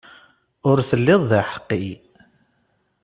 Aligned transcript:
Ur 0.69 0.77
telliḍ 0.89 1.21
d 1.29 1.31
aḥeqqi. 1.39 1.89